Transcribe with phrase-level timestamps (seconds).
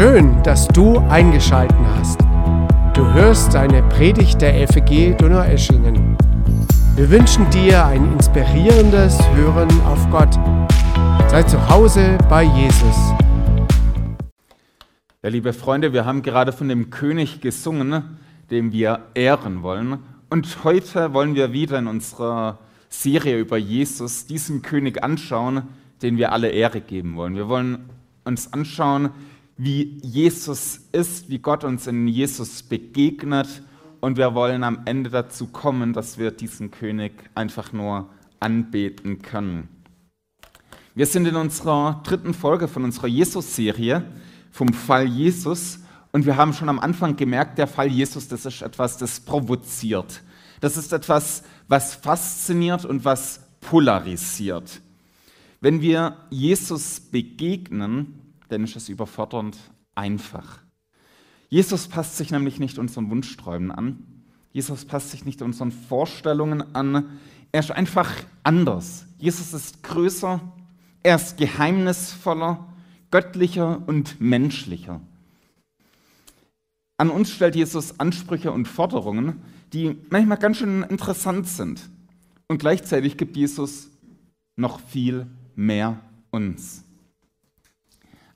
[0.00, 2.18] Schön, dass du eingeschalten hast.
[2.94, 6.16] Du hörst eine Predigt der FG Donaueschingen.
[6.96, 10.32] Wir wünschen dir ein inspirierendes Hören auf Gott.
[11.28, 12.96] Sei zu Hause bei Jesus.
[15.22, 18.02] Ja, liebe Freunde, wir haben gerade von dem König gesungen,
[18.50, 19.98] den wir ehren wollen.
[20.30, 25.64] Und heute wollen wir wieder in unserer Serie über Jesus diesen König anschauen,
[26.00, 27.36] den wir alle Ehre geben wollen.
[27.36, 27.90] Wir wollen
[28.24, 29.10] uns anschauen,
[29.62, 33.62] wie Jesus ist, wie Gott uns in Jesus begegnet.
[34.00, 38.08] Und wir wollen am Ende dazu kommen, dass wir diesen König einfach nur
[38.40, 39.68] anbeten können.
[40.94, 44.02] Wir sind in unserer dritten Folge von unserer Jesus-Serie
[44.50, 45.80] vom Fall Jesus.
[46.10, 50.22] Und wir haben schon am Anfang gemerkt, der Fall Jesus, das ist etwas, das provoziert.
[50.62, 54.80] Das ist etwas, was fasziniert und was polarisiert.
[55.60, 58.20] Wenn wir Jesus begegnen,
[58.52, 59.56] dann ist es überfordernd
[59.94, 60.60] einfach.
[61.48, 64.06] Jesus passt sich nämlich nicht unseren Wunschträumen an.
[64.52, 67.18] Jesus passt sich nicht unseren Vorstellungen an.
[67.52, 68.10] Er ist einfach
[68.42, 69.06] anders.
[69.18, 70.40] Jesus ist größer,
[71.02, 72.66] er ist geheimnisvoller,
[73.10, 75.00] göttlicher und menschlicher.
[76.96, 81.88] An uns stellt Jesus Ansprüche und Forderungen, die manchmal ganz schön interessant sind.
[82.46, 83.90] Und gleichzeitig gibt Jesus
[84.56, 86.84] noch viel mehr uns.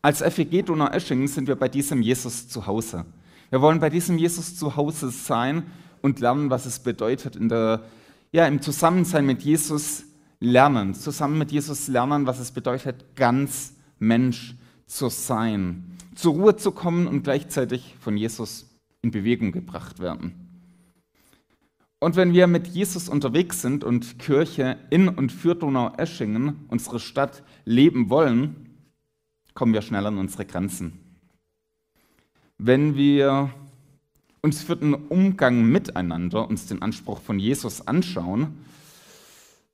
[0.05, 3.07] Als FEG Donaueschingen sind wir bei diesem Jesus zu Hause.
[3.49, 5.63] Wir wollen bei diesem Jesus zu Hause sein
[6.03, 7.85] und lernen, was es bedeutet, in der,
[8.31, 10.05] ja, im Zusammensein mit Jesus
[10.41, 16.73] lernen, zusammen mit Jesus lernen, was es bedeutet, ganz Mensch zu sein, zur Ruhe zu
[16.73, 20.35] kommen und gleichzeitig von Jesus in Bewegung gebracht werden.
[21.99, 27.43] Und wenn wir mit Jesus unterwegs sind und Kirche in und für Donaueschingen, unsere Stadt,
[27.65, 28.64] leben wollen,
[29.55, 31.01] kommen wir schnell an unsere Grenzen.
[32.59, 33.51] Wenn wir
[34.43, 38.59] uns für den Umgang miteinander uns den Anspruch von Jesus anschauen,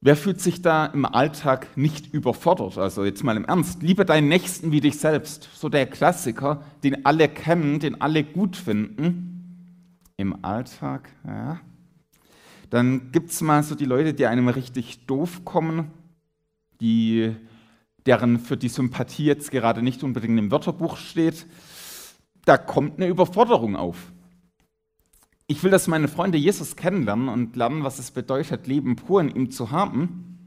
[0.00, 2.78] wer fühlt sich da im Alltag nicht überfordert?
[2.78, 7.04] Also jetzt mal im Ernst, liebe deinen Nächsten wie dich selbst, so der Klassiker, den
[7.04, 9.26] alle kennen, den alle gut finden.
[10.16, 11.60] Im Alltag, ja.
[12.68, 15.90] Dann gibt es mal so die Leute, die einem richtig doof kommen,
[16.80, 17.34] die
[18.06, 21.46] deren für die Sympathie jetzt gerade nicht unbedingt im Wörterbuch steht,
[22.44, 24.12] da kommt eine Überforderung auf.
[25.46, 29.34] Ich will, dass meine Freunde Jesus kennenlernen und lernen, was es bedeutet, Leben pur in
[29.34, 30.38] ihm zu haben.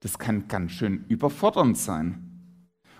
[0.00, 2.28] Das kann ganz schön überfordernd sein.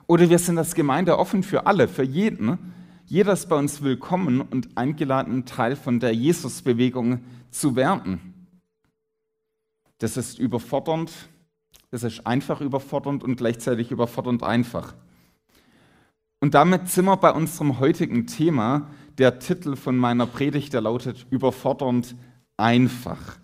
[0.06, 2.58] Oder wir sind als Gemeinde offen für alle, für jeden.
[3.06, 8.48] Jeder ist bei uns willkommen und eingeladen, Teil von der Jesus-Bewegung zu werden.
[9.98, 11.12] Das ist überfordernd,
[11.92, 14.94] das ist einfach überfordernd und gleichzeitig überfordernd einfach.
[16.40, 18.90] Und damit sind wir bei unserem heutigen Thema.
[19.18, 22.16] Der Titel von meiner Predigt, der lautet Überfordernd
[22.56, 23.36] einfach.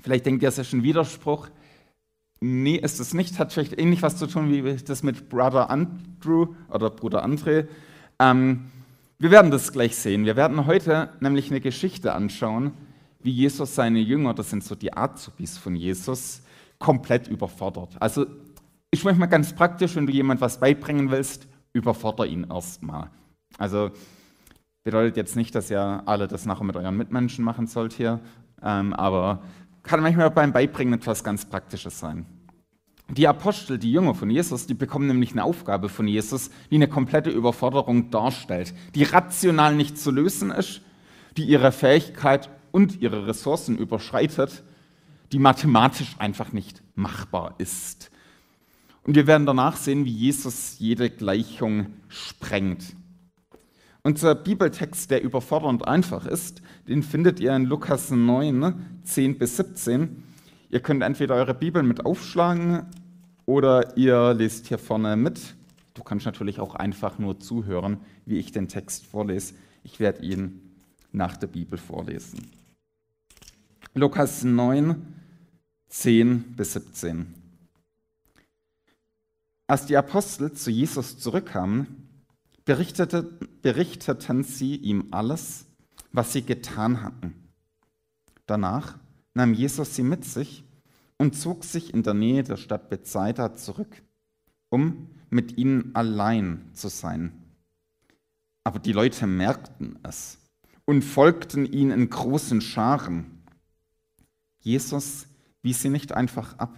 [0.00, 1.48] Vielleicht denkt ihr, es ist ein Widerspruch.
[2.40, 3.38] Nee, ist es nicht.
[3.38, 7.68] Hat vielleicht ähnlich was zu tun wie das mit Brother Andrew oder Bruder André.
[8.18, 8.70] Ähm,
[9.18, 10.24] wir werden das gleich sehen.
[10.24, 12.72] Wir werden heute nämlich eine Geschichte anschauen,
[13.22, 16.40] wie Jesus seine Jünger, das sind so die Azubis von Jesus,
[16.80, 17.96] komplett überfordert.
[18.00, 18.26] Also
[18.90, 23.10] ist manchmal ganz praktisch, wenn du jemand was beibringen willst, überfordere ihn erstmal.
[23.58, 23.90] Also
[24.82, 28.18] bedeutet jetzt nicht, dass ihr alle das nachher mit euren Mitmenschen machen sollt hier,
[28.62, 29.42] ähm, aber
[29.84, 32.26] kann manchmal beim Beibringen etwas ganz Praktisches sein.
[33.08, 36.88] Die Apostel, die Jünger von Jesus, die bekommen nämlich eine Aufgabe von Jesus, die eine
[36.88, 40.82] komplette Überforderung darstellt, die rational nicht zu lösen ist,
[41.36, 44.62] die ihre Fähigkeit und ihre Ressourcen überschreitet
[45.32, 48.10] die mathematisch einfach nicht machbar ist.
[49.02, 52.94] Und wir werden danach sehen, wie Jesus jede Gleichung sprengt.
[54.02, 60.22] Unser Bibeltext, der überfordernd einfach ist, den findet ihr in Lukas 9, 10 bis 17.
[60.70, 62.86] Ihr könnt entweder eure Bibel mit aufschlagen
[63.44, 65.54] oder ihr lest hier vorne mit.
[65.94, 69.54] Du kannst natürlich auch einfach nur zuhören, wie ich den Text vorlese.
[69.82, 70.60] Ich werde ihn
[71.12, 72.50] nach der Bibel vorlesen.
[73.94, 75.19] Lukas 9,
[75.90, 77.34] 10 bis 17.
[79.66, 82.08] Als die Apostel zu Jesus zurückkamen,
[82.64, 83.24] berichtete,
[83.60, 85.66] berichteten sie ihm alles,
[86.12, 87.34] was sie getan hatten.
[88.46, 88.98] Danach
[89.34, 90.64] nahm Jesus sie mit sich
[91.18, 94.02] und zog sich in der Nähe der Stadt Bethsaida zurück,
[94.68, 97.32] um mit ihnen allein zu sein.
[98.62, 100.38] Aber die Leute merkten es
[100.84, 103.42] und folgten ihm in großen Scharen.
[104.60, 105.26] Jesus
[105.62, 106.76] wies sie nicht einfach ab,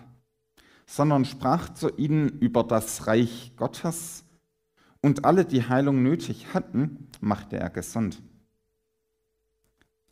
[0.86, 4.24] sondern sprach zu ihnen über das Reich Gottes
[5.00, 8.22] Und alle, die Heilung nötig hatten, machte er gesund.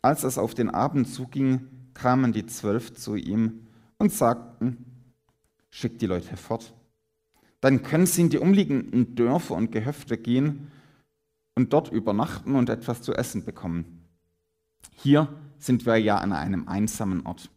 [0.01, 4.85] Als es auf den Abend zuging, kamen die Zwölf zu ihm und sagten,
[5.69, 6.73] schickt die Leute fort.
[7.61, 10.71] Dann können sie in die umliegenden Dörfer und Gehöfte gehen
[11.55, 14.07] und dort übernachten und etwas zu essen bekommen.
[14.95, 15.27] Hier
[15.59, 17.51] sind wir ja an einem einsamen Ort.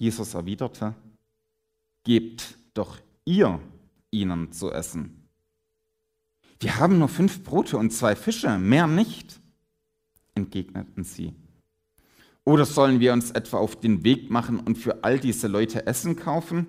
[0.00, 0.94] Jesus erwiderte,
[2.04, 3.60] gebt doch ihr
[4.10, 5.28] ihnen zu essen.
[6.58, 9.40] Wir haben nur fünf Brote und zwei Fische, mehr nicht,
[10.34, 11.34] entgegneten sie.
[12.44, 16.16] Oder sollen wir uns etwa auf den Weg machen und für all diese Leute Essen
[16.16, 16.66] kaufen?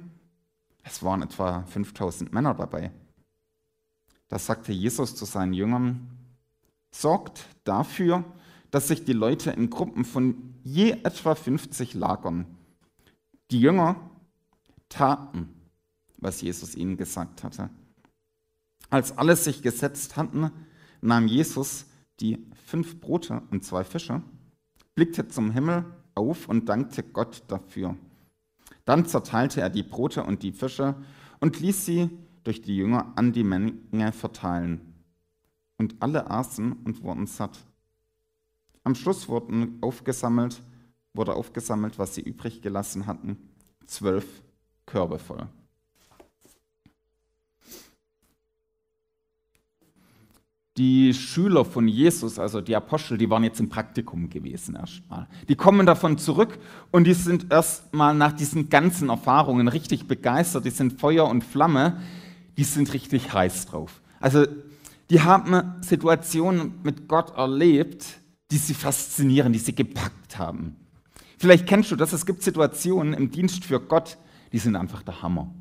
[0.83, 2.91] Es waren etwa 5000 Männer dabei.
[4.27, 6.05] Da sagte Jesus zu seinen Jüngern,
[6.93, 8.25] sorgt dafür,
[8.71, 12.45] dass sich die Leute in Gruppen von je etwa 50 lagern.
[13.51, 14.09] Die Jünger
[14.87, 15.49] taten,
[16.17, 17.69] was Jesus ihnen gesagt hatte.
[18.89, 20.51] Als alle sich gesetzt hatten,
[21.01, 21.85] nahm Jesus
[22.21, 24.21] die fünf Brote und zwei Fische,
[24.95, 27.97] blickte zum Himmel auf und dankte Gott dafür.
[28.85, 30.95] Dann zerteilte er die Brote und die Fische
[31.39, 32.09] und ließ sie
[32.43, 34.93] durch die Jünger an die Menge verteilen.
[35.77, 37.65] Und alle aßen und wurden satt.
[38.83, 40.61] Am Schluss wurden aufgesammelt,
[41.13, 43.37] wurde aufgesammelt, was sie übrig gelassen hatten,
[43.85, 44.25] zwölf
[44.85, 45.47] Körbe voll.
[50.77, 55.27] Die Schüler von Jesus, also die Apostel, die waren jetzt im Praktikum gewesen erstmal.
[55.49, 56.57] Die kommen davon zurück
[56.91, 60.63] und die sind erstmal nach diesen ganzen Erfahrungen richtig begeistert.
[60.63, 62.01] Die sind Feuer und Flamme,
[62.57, 64.01] die sind richtig heiß drauf.
[64.21, 64.45] Also
[65.09, 68.05] die haben Situationen mit Gott erlebt,
[68.49, 70.77] die sie faszinieren, die sie gepackt haben.
[71.41, 74.19] Vielleicht kennst du das, es gibt Situationen im Dienst für Gott,
[74.53, 75.51] die sind einfach der Hammer.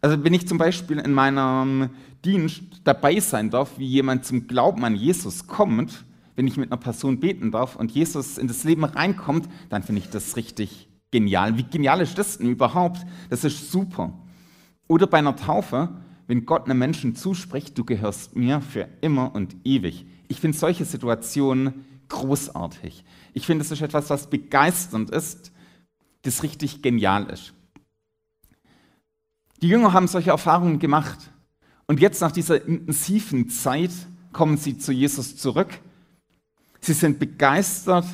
[0.00, 1.90] Also wenn ich zum Beispiel in meinem
[2.24, 6.04] Dienst dabei sein darf, wie jemand zum Glauben an Jesus kommt,
[6.36, 10.00] wenn ich mit einer Person beten darf und Jesus in das Leben reinkommt, dann finde
[10.00, 11.58] ich das richtig genial.
[11.58, 13.04] Wie genial ist das denn überhaupt?
[13.30, 14.16] Das ist super.
[14.86, 15.88] Oder bei einer Taufe,
[16.28, 20.06] wenn Gott einem Menschen zuspricht, du gehörst mir für immer und ewig.
[20.28, 23.04] Ich finde solche Situationen großartig.
[23.32, 25.52] Ich finde, es ist etwas, was begeisternd ist,
[26.22, 27.54] das richtig genial ist.
[29.62, 31.30] Die Jünger haben solche Erfahrungen gemacht.
[31.86, 33.90] Und jetzt nach dieser intensiven Zeit
[34.32, 35.80] kommen sie zu Jesus zurück.
[36.80, 38.06] Sie sind begeistert,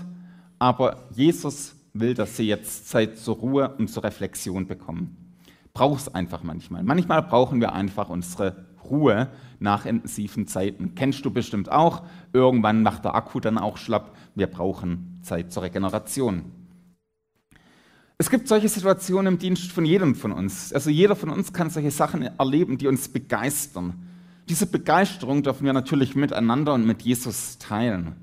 [0.59, 5.35] aber Jesus will, dass sie jetzt Zeit zur Ruhe und zur Reflexion bekommen.
[5.73, 6.83] Braucht es einfach manchmal.
[6.83, 9.29] Manchmal brauchen wir einfach unsere Ruhe
[9.59, 10.95] nach intensiven Zeiten.
[10.95, 12.03] Kennst du bestimmt auch.
[12.33, 14.17] Irgendwann macht der Akku dann auch schlapp.
[14.35, 16.53] Wir brauchen Zeit zur Regeneration.
[18.19, 20.73] Es gibt solche Situationen im Dienst von jedem von uns.
[20.73, 23.95] Also jeder von uns kann solche Sachen erleben, die uns begeistern.
[24.49, 28.17] Diese Begeisterung dürfen wir natürlich miteinander und mit Jesus teilen.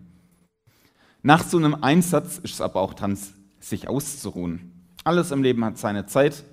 [1.21, 3.17] Nach so einem Einsatz ist es aber auch dran,
[3.59, 4.71] sich auszuruhen.
[5.03, 6.43] Alles im Leben hat seine Zeit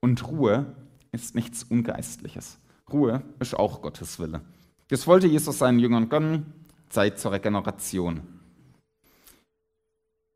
[0.00, 0.74] und Ruhe
[1.12, 2.58] ist nichts Ungeistliches.
[2.92, 4.42] Ruhe ist auch Gottes Wille.
[4.88, 6.52] Das wollte Jesus seinen Jüngern gönnen,
[6.88, 8.22] Zeit zur Regeneration.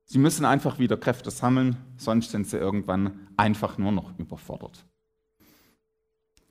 [0.06, 4.84] Sie müssen einfach wieder Kräfte sammeln, sonst sind sie irgendwann einfach nur noch überfordert.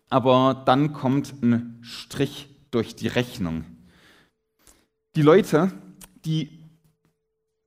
[0.09, 3.65] Aber dann kommt ein Strich durch die Rechnung.
[5.15, 5.71] Die Leute,
[6.25, 6.59] die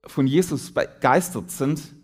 [0.05, 1.95] von Jesus begeistert sind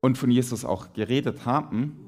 [0.00, 2.05] und von Jesus auch geredet haben,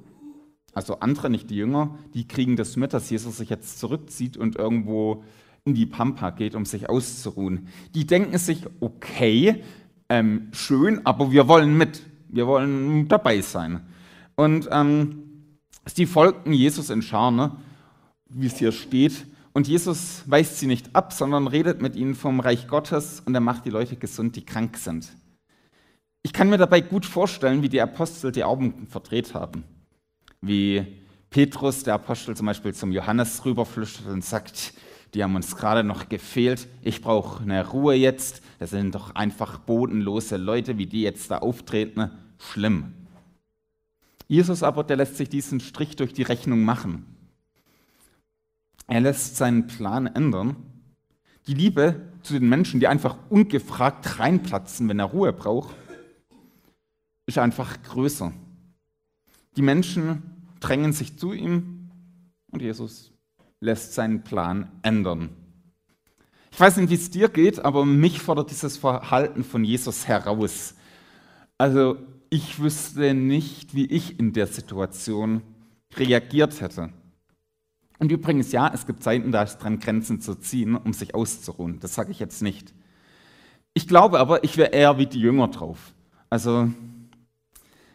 [0.75, 4.57] also andere, nicht die Jünger, die kriegen das mit, dass Jesus sich jetzt zurückzieht und
[4.57, 5.25] irgendwo
[5.65, 7.69] in die Pampa geht, um sich auszuruhen.
[7.95, 9.63] Die denken sich, okay,
[10.09, 13.81] ähm, schön, aber wir wollen mit, wir wollen dabei sein.
[14.37, 17.57] Und ähm, sie folgten Jesus in Schar,
[18.29, 19.27] wie es hier steht.
[19.53, 23.41] Und Jesus weist sie nicht ab, sondern redet mit ihnen vom Reich Gottes und er
[23.41, 25.09] macht die Leute gesund, die krank sind.
[26.23, 29.65] Ich kann mir dabei gut vorstellen, wie die Apostel die Augen verdreht haben.
[30.41, 30.87] Wie
[31.31, 34.73] Petrus, der Apostel, zum Beispiel zum Johannes rüberflüchtet und sagt,
[35.15, 39.59] die haben uns gerade noch gefehlt, ich brauche eine Ruhe jetzt, das sind doch einfach
[39.59, 42.93] bodenlose Leute, wie die jetzt da auftreten, schlimm.
[44.27, 47.07] Jesus aber, der lässt sich diesen Strich durch die Rechnung machen.
[48.87, 50.57] Er lässt seinen Plan ändern.
[51.47, 55.75] Die Liebe zu den Menschen, die einfach ungefragt reinplatzen, wenn er Ruhe braucht,
[57.27, 58.33] ist einfach größer.
[59.59, 60.23] Die Menschen
[60.61, 61.91] drängen sich zu ihm
[62.53, 63.13] und Jesus
[63.59, 65.31] lässt seinen Plan ändern.
[66.53, 70.77] Ich weiß nicht, wie es dir geht, aber mich fordert dieses Verhalten von Jesus heraus.
[71.59, 71.97] Also
[72.31, 75.43] ich wüsste nicht, wie ich in der Situation
[75.97, 76.91] reagiert hätte.
[77.99, 81.81] Und übrigens, ja, es gibt Zeiten, da ist dran, Grenzen zu ziehen, um sich auszuruhen.
[81.81, 82.73] Das sage ich jetzt nicht.
[83.75, 85.95] Ich glaube aber, ich wäre eher wie die Jünger drauf.
[86.31, 86.71] Also,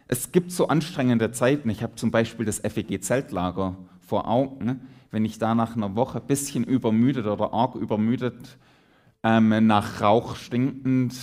[0.07, 1.69] es gibt so anstrengende Zeiten.
[1.69, 4.81] Ich habe zum Beispiel das FEG-Zeltlager vor Augen.
[5.11, 8.57] Wenn ich da nach einer Woche ein bisschen übermüdet oder arg übermüdet
[9.23, 11.15] ähm, nach Rauch stinkend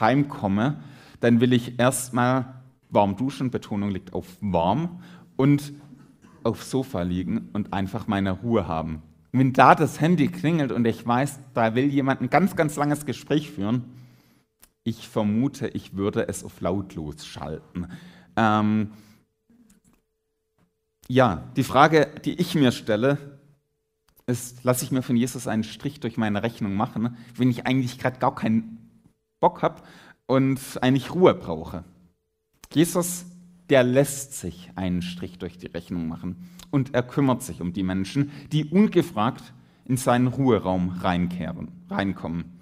[0.00, 0.80] heimkomme,
[1.20, 2.54] dann will ich erstmal
[2.90, 5.02] warm duschen, Betonung liegt auf warm,
[5.36, 5.72] und
[6.42, 9.02] aufs Sofa liegen und einfach meine Ruhe haben.
[9.32, 13.06] Wenn da das Handy klingelt und ich weiß, da will jemand ein ganz, ganz langes
[13.06, 13.84] Gespräch führen,
[14.84, 17.88] ich vermute, ich würde es auf lautlos schalten.
[18.38, 18.92] Ähm,
[21.08, 23.18] ja, die Frage, die ich mir stelle,
[24.26, 27.98] ist, lasse ich mir von Jesus einen Strich durch meine Rechnung machen, wenn ich eigentlich
[27.98, 29.02] gerade gar keinen
[29.40, 29.82] Bock habe
[30.26, 31.82] und eigentlich Ruhe brauche.
[32.72, 33.24] Jesus,
[33.70, 37.82] der lässt sich einen Strich durch die Rechnung machen und er kümmert sich um die
[37.82, 39.52] Menschen, die ungefragt
[39.84, 42.60] in seinen Ruheraum reinkehren, reinkommen.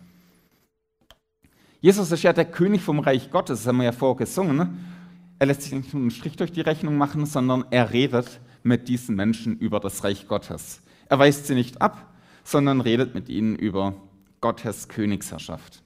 [1.83, 4.96] Jesus ist ja der König vom Reich Gottes, das haben wir ja vorher gesungen.
[5.39, 8.89] Er lässt sich nicht nur einen Strich durch die Rechnung machen, sondern er redet mit
[8.89, 10.81] diesen Menschen über das Reich Gottes.
[11.09, 13.95] Er weist sie nicht ab, sondern redet mit ihnen über
[14.41, 15.83] Gottes Königsherrschaft.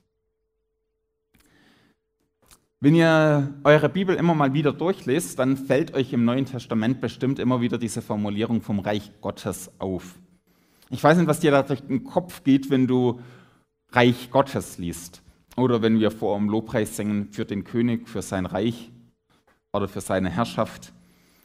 [2.79, 7.39] Wenn ihr eure Bibel immer mal wieder durchlest, dann fällt euch im Neuen Testament bestimmt
[7.39, 10.19] immer wieder diese Formulierung vom Reich Gottes auf.
[10.89, 13.21] Ich weiß nicht, was dir da durch den Kopf geht, wenn du
[13.91, 15.23] Reich Gottes liest.
[15.57, 18.91] Oder wenn wir vor dem Lobpreis singen für den König, für sein Reich
[19.73, 20.93] oder für seine Herrschaft.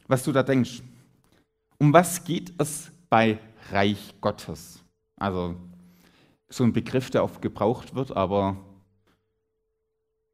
[0.07, 0.81] Was du da denkst.
[1.77, 3.39] Um was geht es bei
[3.71, 4.83] Reich Gottes?
[5.17, 5.55] Also
[6.49, 8.57] so ein Begriff, der oft gebraucht wird, aber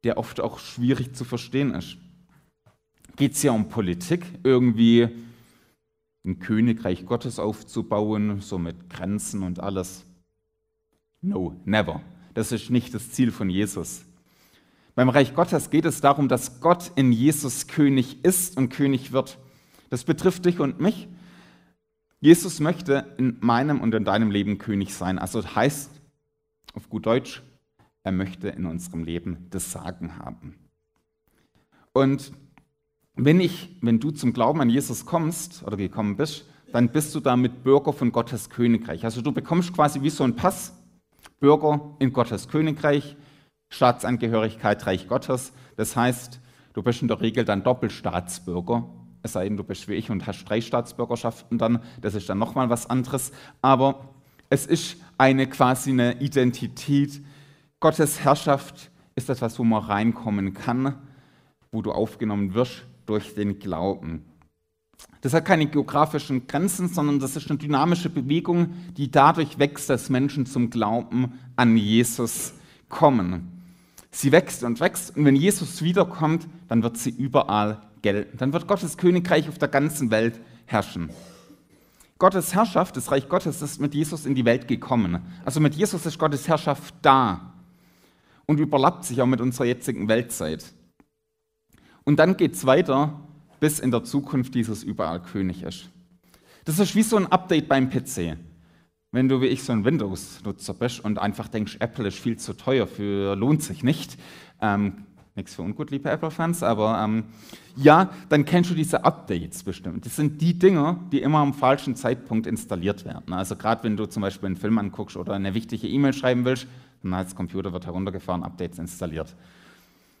[0.04, 1.96] der oft auch schwierig zu verstehen ist.
[3.16, 5.08] Geht es ja um Politik, irgendwie
[6.24, 10.04] ein Königreich Gottes aufzubauen, so mit Grenzen und alles?
[11.20, 12.00] No, never.
[12.34, 14.04] Das ist nicht das Ziel von Jesus.
[14.94, 19.38] Beim Reich Gottes geht es darum, dass Gott in Jesus König ist und König wird.
[19.88, 21.08] Das betrifft dich und mich.
[22.20, 25.18] Jesus möchte in meinem und in deinem Leben König sein.
[25.18, 25.90] Also heißt
[26.74, 27.42] auf gut Deutsch,
[28.02, 30.54] er möchte in unserem Leben das Sagen haben.
[31.92, 32.32] Und
[33.14, 37.20] wenn, ich, wenn du zum Glauben an Jesus kommst oder gekommen bist, dann bist du
[37.20, 39.04] damit Bürger von Gottes Königreich.
[39.04, 40.72] Also du bekommst quasi wie so ein Pass,
[41.38, 43.16] Bürger in Gottes Königreich,
[43.72, 45.52] Staatsangehörigkeit Reich Gottes.
[45.76, 46.40] Das heißt,
[46.74, 48.88] du bist in der Regel dann Doppelstaatsbürger,
[49.22, 52.38] es sei denn, du bist wie ich und hast drei Staatsbürgerschaften dann, das ist dann
[52.38, 53.32] nochmal was anderes.
[53.62, 54.08] Aber
[54.50, 57.22] es ist eine quasi eine Identität,
[57.80, 60.96] Gottes Herrschaft ist etwas, wo man reinkommen kann,
[61.70, 64.24] wo du aufgenommen wirst durch den Glauben.
[65.22, 70.10] Das hat keine geografischen Grenzen, sondern das ist eine dynamische Bewegung, die dadurch wächst, dass
[70.10, 72.54] Menschen zum Glauben an Jesus
[72.88, 73.51] kommen.
[74.12, 78.36] Sie wächst und wächst und wenn Jesus wiederkommt, dann wird sie überall gelten.
[78.36, 81.10] Dann wird Gottes Königreich auf der ganzen Welt herrschen.
[82.18, 85.22] Gottes Herrschaft, das Reich Gottes, ist mit Jesus in die Welt gekommen.
[85.44, 87.54] Also mit Jesus ist Gottes Herrschaft da
[88.46, 90.72] und überlappt sich auch mit unserer jetzigen Weltzeit.
[92.04, 93.18] Und dann geht es weiter,
[93.60, 95.88] bis in der Zukunft dieses überall König ist.
[96.64, 98.36] Das ist wie so ein Update beim PC.
[99.14, 102.54] Wenn du wie ich so ein Windows-Nutzer bist und einfach denkst, Apple ist viel zu
[102.54, 104.18] teuer, für lohnt sich nicht,
[104.62, 105.04] ähm,
[105.34, 107.24] nichts für ungut, liebe Apple-Fans, aber ähm,
[107.76, 110.06] ja, dann kennst du diese Updates bestimmt.
[110.06, 113.34] Das sind die Dinge, die immer am falschen Zeitpunkt installiert werden.
[113.34, 116.66] Also gerade wenn du zum Beispiel einen Film anguckst oder eine wichtige E-Mail schreiben willst,
[117.02, 119.36] dann als Computer wird heruntergefahren, Updates installiert.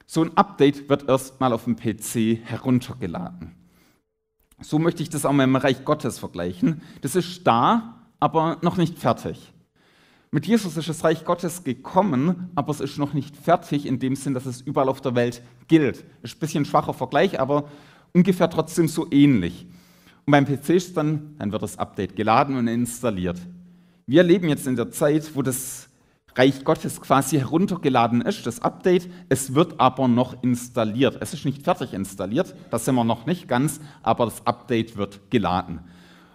[0.04, 3.52] So ein Update wird erstmal auf dem PC heruntergeladen.
[4.60, 6.82] So möchte ich das auch mit dem Reich Gottes vergleichen.
[7.00, 9.52] Das ist da, aber noch nicht fertig.
[10.30, 14.14] Mit Jesus ist das Reich Gottes gekommen, aber es ist noch nicht fertig in dem
[14.14, 16.04] Sinn, dass es überall auf der Welt gilt.
[16.22, 17.68] Ist ein bisschen schwacher Vergleich, aber
[18.12, 19.66] ungefähr trotzdem so ähnlich.
[20.24, 23.40] Und beim PC ist dann, dann wird das Update geladen und installiert.
[24.06, 25.88] Wir leben jetzt in der Zeit, wo das
[26.36, 29.10] Reich Gottes quasi heruntergeladen ist, das Update.
[29.30, 31.18] Es wird aber noch installiert.
[31.20, 35.28] Es ist nicht fertig installiert, das sind wir noch nicht ganz, aber das Update wird
[35.28, 35.80] geladen.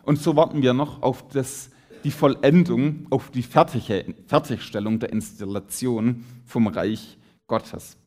[0.03, 1.70] Und so warten wir noch auf das,
[2.07, 7.97] die Vollendung, auf die fertige, Fertigstellung der Installation vom Reich Gottes.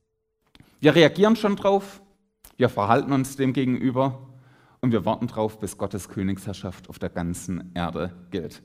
[0.81, 2.01] Wir reagieren schon drauf,
[2.57, 4.27] wir verhalten uns dem gegenüber
[4.81, 8.63] und wir warten drauf, bis Gottes Königsherrschaft auf der ganzen Erde gilt.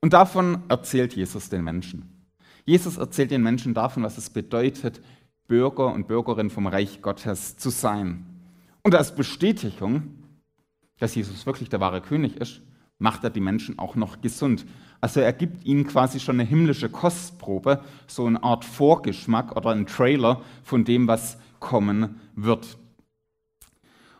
[0.00, 2.26] Und davon erzählt Jesus den Menschen.
[2.64, 5.00] Jesus erzählt den Menschen davon, was es bedeutet,
[5.46, 8.26] Bürger und Bürgerin vom Reich Gottes zu sein.
[8.82, 10.18] Und als Bestätigung,
[10.98, 12.60] dass Jesus wirklich der wahre König ist,
[13.02, 14.64] macht er die Menschen auch noch gesund.
[15.00, 19.86] Also er gibt ihnen quasi schon eine himmlische Kostprobe, so eine Art Vorgeschmack oder ein
[19.86, 22.78] Trailer von dem, was kommen wird.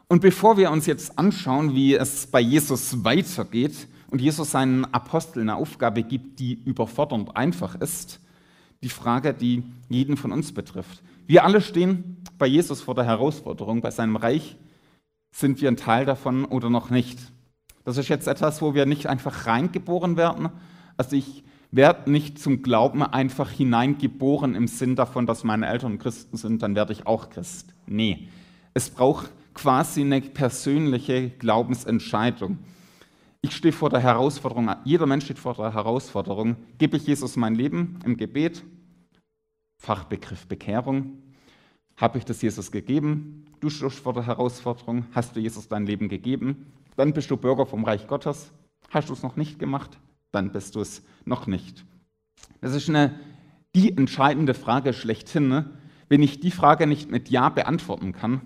[0.08, 5.48] Und bevor wir uns jetzt anschauen, wie es bei Jesus weitergeht und Jesus seinen Aposteln
[5.48, 8.20] eine Aufgabe gibt, die überfordernd einfach ist,
[8.82, 11.02] die Frage, die jeden von uns betrifft.
[11.26, 14.56] Wir alle stehen bei Jesus vor der Herausforderung, bei seinem Reich
[15.30, 17.18] sind wir ein Teil davon oder noch nicht.
[17.84, 20.50] Das ist jetzt etwas, wo wir nicht einfach reingeboren werden.
[20.96, 26.36] Also ich werde nicht zum Glauben einfach hineingeboren im Sinn davon, dass meine Eltern Christen
[26.36, 27.74] sind, dann werde ich auch Christ.
[27.86, 28.28] Nee,
[28.74, 32.58] es braucht quasi eine persönliche Glaubensentscheidung.
[33.40, 37.54] Ich stehe vor der Herausforderung, jeder Mensch steht vor der Herausforderung, gebe ich Jesus mein
[37.54, 38.62] Leben im Gebet?
[39.78, 41.18] Fachbegriff Bekehrung.
[41.96, 43.46] Habe ich das Jesus gegeben?
[43.60, 46.66] Du stehst vor der Herausforderung, hast du Jesus dein Leben gegeben?
[46.96, 48.52] Dann bist du Bürger vom Reich Gottes.
[48.90, 49.98] Hast du es noch nicht gemacht?
[50.30, 51.84] Dann bist du es noch nicht.
[52.60, 53.18] Das ist eine,
[53.74, 55.48] die entscheidende Frage schlechthin.
[55.48, 55.70] Ne?
[56.08, 58.42] Wenn ich die Frage nicht mit Ja beantworten kann,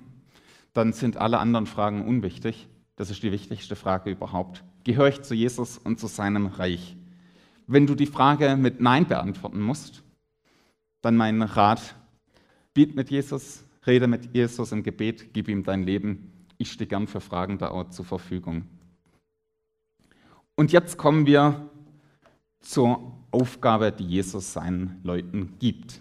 [0.73, 2.69] dann sind alle anderen Fragen unwichtig.
[2.97, 4.65] Das ist die wichtigste Frage überhaupt.
[4.85, 6.97] Gehöre ich zu Jesus und zu seinem Reich?
[7.67, 10.05] Wenn du die Frage mit Nein beantworten musst,
[11.03, 11.97] dann mein Rat,
[12.73, 16.33] biet mit Jesus, rede mit Jesus im Gebet, gib ihm dein Leben.
[16.59, 18.67] Ich stehe gern für Fragen da zur Verfügung.
[20.55, 21.69] Und jetzt kommen wir
[22.61, 26.01] zur Aufgabe, die Jesus seinen Leuten gibt.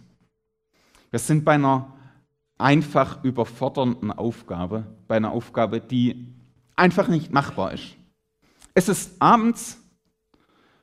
[1.11, 1.93] Wir sind bei einer
[2.57, 6.33] einfach überfordernden Aufgabe, bei einer Aufgabe, die
[6.75, 7.95] einfach nicht machbar ist.
[8.73, 9.77] Es ist abends,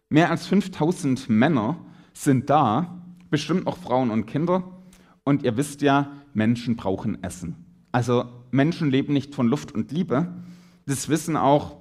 [0.09, 1.76] mehr als 5000 Männer
[2.12, 4.62] sind da, bestimmt noch Frauen und Kinder.
[5.25, 7.87] Und ihr wisst ja, Menschen brauchen Essen.
[7.93, 10.28] Also Menschen leben nicht von Luft und Liebe.
[10.87, 11.78] Das wissen auch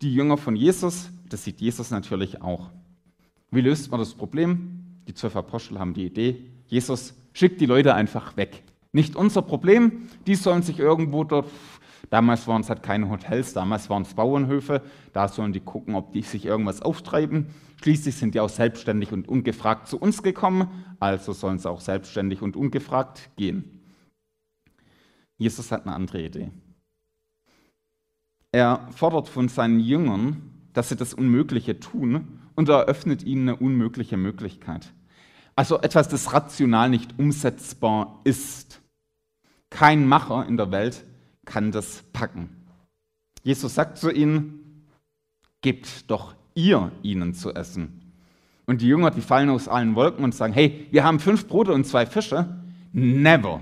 [0.00, 2.70] die Jünger von Jesus, das sieht Jesus natürlich auch.
[3.50, 5.00] Wie löst man das Problem?
[5.08, 8.62] Die zwölf Apostel haben die Idee, Jesus schickt die Leute einfach weg.
[8.92, 11.48] Nicht unser Problem, die sollen sich irgendwo dort,
[12.10, 16.12] damals waren es halt keine Hotels, damals waren es Bauernhöfe, da sollen die gucken, ob
[16.12, 17.46] die sich irgendwas auftreiben.
[17.82, 20.68] Schließlich sind die auch selbstständig und ungefragt zu uns gekommen,
[21.00, 23.81] also sollen sie auch selbstständig und ungefragt gehen.
[25.42, 26.50] Jesus hat eine andere Idee.
[28.52, 33.58] Er fordert von seinen Jüngern, dass sie das Unmögliche tun und er eröffnet ihnen eine
[33.58, 34.92] unmögliche Möglichkeit.
[35.56, 38.80] Also etwas, das rational nicht umsetzbar ist.
[39.70, 41.04] Kein Macher in der Welt
[41.44, 42.48] kann das packen.
[43.42, 44.86] Jesus sagt zu ihnen,
[45.60, 48.14] gebt doch ihr ihnen zu essen.
[48.66, 51.72] Und die Jünger, die fallen aus allen Wolken und sagen, hey, wir haben fünf Brote
[51.72, 52.62] und zwei Fische.
[52.92, 53.60] Never.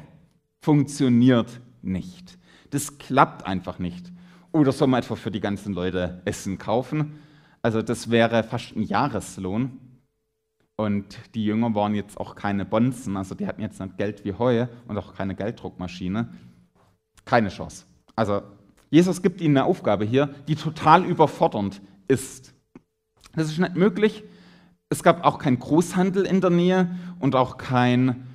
[0.61, 2.39] Funktioniert nicht.
[2.71, 4.13] Das klappt einfach nicht.
[4.53, 7.19] Oder soll man etwa für die ganzen Leute Essen kaufen?
[7.63, 9.79] Also das wäre fast ein Jahreslohn.
[10.77, 14.33] Und die Jünger waren jetzt auch keine Bonzen, also die hatten jetzt nicht Geld wie
[14.33, 16.33] Heu und auch keine Gelddruckmaschine.
[17.27, 17.85] Keine Chance.
[18.17, 18.41] Also
[18.89, 22.55] Jesus gibt ihnen eine Aufgabe hier, die total überfordernd ist.
[23.35, 24.25] Das ist nicht möglich.
[24.89, 28.27] Es gab auch keinen Großhandel in der Nähe und auch kein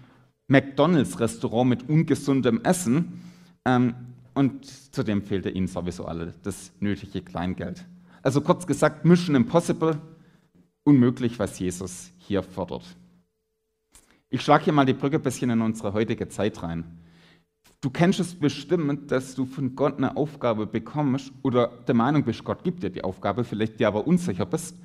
[0.47, 3.21] McDonalds-Restaurant mit ungesundem Essen.
[3.65, 3.95] Ähm,
[4.33, 7.85] und zudem fehlte ihnen sowieso alle das nötige Kleingeld.
[8.21, 9.99] Also kurz gesagt, Mission Impossible,
[10.83, 12.83] unmöglich, was Jesus hier fordert.
[14.29, 16.83] Ich schlage hier mal die Brücke ein bisschen in unsere heutige Zeit rein.
[17.81, 22.43] Du kennst es bestimmt, dass du von Gott eine Aufgabe bekommst oder der Meinung bist,
[22.43, 24.75] Gott gibt dir die Aufgabe, vielleicht dir aber unsicher bist.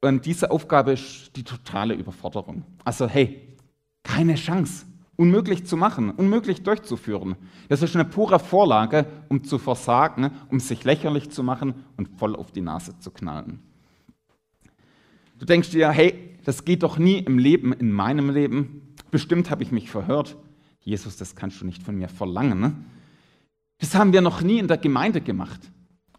[0.00, 2.64] Und diese Aufgabe ist die totale Überforderung.
[2.84, 3.56] Also hey,
[4.02, 4.84] keine Chance,
[5.16, 7.36] unmöglich zu machen, unmöglich durchzuführen.
[7.68, 12.34] Das ist eine pure Vorlage, um zu versagen, um sich lächerlich zu machen und voll
[12.34, 13.60] auf die Nase zu knallen.
[15.38, 18.94] Du denkst dir, hey, das geht doch nie im Leben, in meinem Leben.
[19.10, 20.36] Bestimmt habe ich mich verhört.
[20.80, 22.60] Jesus, das kannst du nicht von mir verlangen.
[22.60, 22.74] Ne?
[23.78, 25.60] Das haben wir noch nie in der Gemeinde gemacht.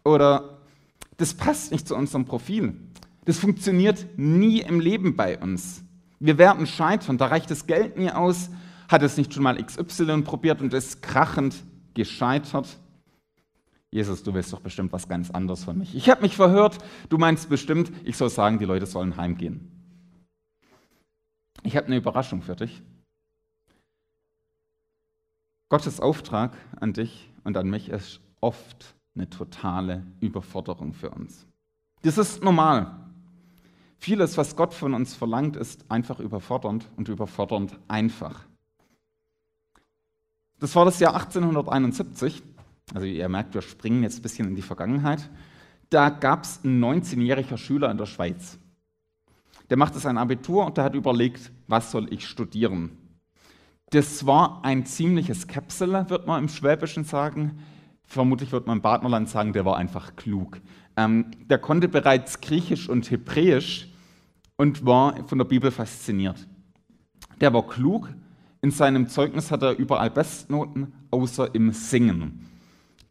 [0.04, 0.58] Oder
[1.16, 2.74] das passt nicht zu unserem Profil.
[3.24, 5.82] Das funktioniert nie im Leben bei uns.
[6.20, 8.50] Wir werden scheitern, da reicht das Geld nie aus.
[8.94, 12.78] Hat es nicht schon mal XY probiert und ist krachend gescheitert?
[13.90, 15.96] Jesus, du willst doch bestimmt was ganz anderes von mich.
[15.96, 16.78] Ich habe mich verhört,
[17.08, 19.68] du meinst bestimmt, ich soll sagen, die Leute sollen heimgehen.
[21.64, 22.84] Ich habe eine Überraschung für dich.
[25.70, 31.48] Gottes Auftrag an dich und an mich ist oft eine totale Überforderung für uns.
[32.02, 32.94] Das ist normal.
[33.98, 38.46] Vieles, was Gott von uns verlangt, ist einfach überfordernd und überfordernd einfach.
[40.64, 42.42] Das war das Jahr 1871
[42.94, 45.28] also ihr merkt, wir springen jetzt ein bisschen in die Vergangenheit.
[45.90, 48.58] Da gab es einen 19-jähriger Schüler in der Schweiz.
[49.68, 52.96] Der machte sein Abitur und der hat überlegt, was soll ich studieren.
[53.90, 57.58] Das war ein ziemliches Käpsele, wird man im Schwäbischen sagen.
[58.02, 60.62] Vermutlich wird man im Badnerland sagen, der war einfach klug.
[60.96, 63.92] Ähm, der konnte bereits Griechisch und Hebräisch
[64.56, 66.48] und war von der Bibel fasziniert.
[67.42, 68.08] Der war klug.
[68.64, 72.48] In seinem Zeugnis hat er überall Bestnoten, außer im Singen.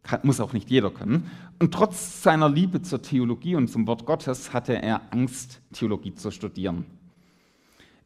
[0.01, 1.29] Kann, muss auch nicht jeder können.
[1.59, 6.31] Und trotz seiner Liebe zur Theologie und zum Wort Gottes hatte er Angst, Theologie zu
[6.31, 6.85] studieren.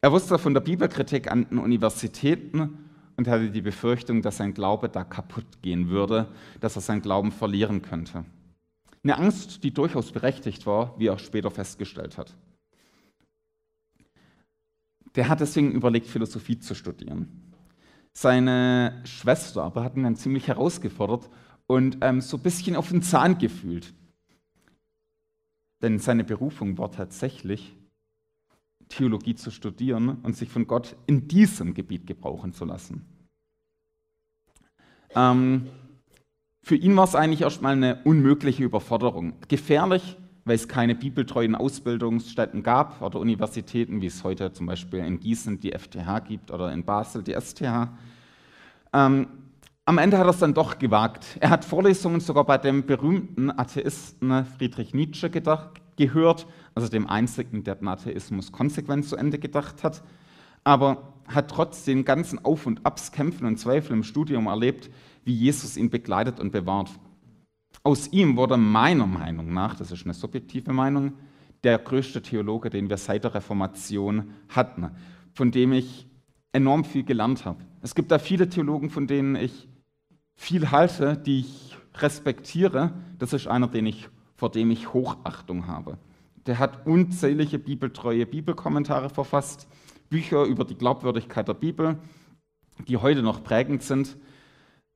[0.02, 2.80] Er wusste von der Bibelkritik an den Universitäten
[3.16, 6.28] und hatte die Befürchtung, dass sein Glaube da kaputt gehen würde,
[6.60, 8.26] dass er seinen Glauben verlieren könnte.
[9.02, 12.34] Eine Angst, die durchaus berechtigt war, wie er später festgestellt hat.
[15.14, 17.52] Der hat deswegen überlegt, Philosophie zu studieren.
[18.12, 21.30] Seine Schwester aber hat ihn dann ziemlich herausgefordert
[21.66, 23.94] und ähm, so ein bisschen auf den Zahn gefühlt.
[25.82, 27.76] Denn seine Berufung war tatsächlich,
[28.88, 33.04] Theologie zu studieren und sich von Gott in diesem Gebiet gebrauchen zu lassen.
[35.14, 35.68] Ähm,
[36.62, 39.34] für ihn war es eigentlich erstmal eine unmögliche Überforderung.
[39.48, 40.16] Gefährlich,
[40.48, 45.60] weil es keine bibeltreuen Ausbildungsstätten gab oder Universitäten, wie es heute zum Beispiel in Gießen
[45.60, 47.88] die FTH gibt oder in Basel die STH.
[48.92, 49.26] Ähm,
[49.84, 51.38] am Ende hat er es dann doch gewagt.
[51.40, 57.64] Er hat Vorlesungen sogar bei dem berühmten Atheisten Friedrich Nietzsche gedacht, gehört, also dem einzigen,
[57.64, 60.02] der den Atheismus konsequent zu Ende gedacht hat,
[60.64, 64.90] aber hat trotz den ganzen Auf- und Abs, Kämpfen und Zweifeln im Studium erlebt,
[65.24, 66.90] wie Jesus ihn begleitet und bewahrt.
[67.82, 71.12] Aus ihm wurde meiner Meinung nach, das ist eine subjektive Meinung,
[71.64, 74.90] der größte Theologe, den wir seit der Reformation hatten,
[75.34, 76.06] von dem ich
[76.52, 77.64] enorm viel gelernt habe.
[77.82, 79.68] Es gibt da viele Theologen, von denen ich
[80.34, 82.92] viel halte, die ich respektiere.
[83.18, 85.98] Das ist einer, den ich vor dem ich Hochachtung habe.
[86.46, 89.66] Der hat unzählige bibeltreue Bibelkommentare verfasst,
[90.08, 91.98] Bücher über die Glaubwürdigkeit der Bibel,
[92.86, 94.16] die heute noch prägend sind.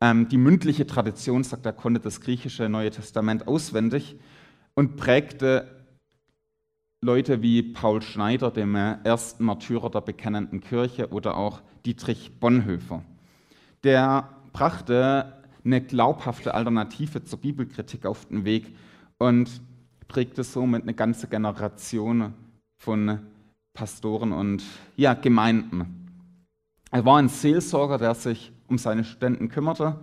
[0.03, 4.17] Ähm, die mündliche Tradition sagt, er konnte das griechische Neue Testament auswendig
[4.75, 5.87] und prägte
[7.05, 13.05] Leute wie Paul Schneider, dem ersten Märtyrer der bekennenden Kirche, oder auch Dietrich Bonhoeffer.
[13.85, 18.75] Der brachte eine glaubhafte Alternative zur Bibelkritik auf den Weg
[19.19, 19.63] und
[20.09, 22.35] prägte somit eine ganze Generation
[22.83, 23.21] von
[23.73, 24.65] Pastoren und
[24.97, 26.09] ja, Gemeinden.
[26.91, 30.01] Er war ein Seelsorger, der sich um seine Studenten kümmerte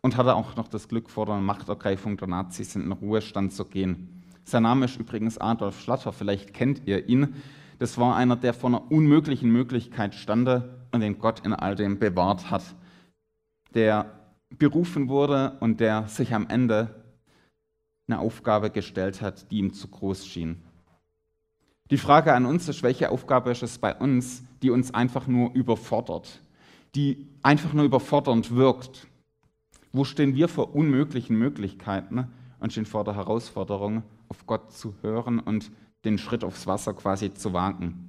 [0.00, 3.64] und hatte auch noch das Glück, vor der Machtergreifung der Nazis in den Ruhestand zu
[3.64, 4.24] gehen.
[4.42, 7.36] Sein Name ist übrigens Adolf Schlatter, vielleicht kennt ihr ihn.
[7.78, 12.00] Das war einer, der vor einer unmöglichen Möglichkeit stande und den Gott in all dem
[12.00, 12.64] bewahrt hat,
[13.74, 14.06] der
[14.50, 17.04] berufen wurde und der sich am Ende
[18.08, 20.60] eine Aufgabe gestellt hat, die ihm zu groß schien.
[21.92, 25.52] Die Frage an uns ist, welche Aufgabe ist es bei uns, die uns einfach nur
[25.54, 26.40] überfordert,
[26.98, 29.06] die einfach nur überfordernd wirkt?
[29.92, 32.26] Wo stehen wir vor unmöglichen Möglichkeiten
[32.58, 35.70] und stehen vor der Herausforderung, auf Gott zu hören und
[36.04, 38.04] den Schritt aufs Wasser quasi zu wagen?